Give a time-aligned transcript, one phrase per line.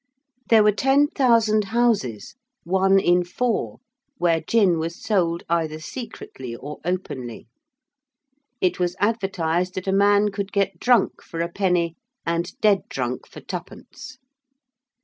[0.49, 3.81] There were 10,000 houses one in four
[4.17, 7.45] where gin was sold either secretly or openly.
[8.61, 13.27] It was advertised that a man could get drunk for a penny and dead drunk
[13.27, 14.17] for twopence.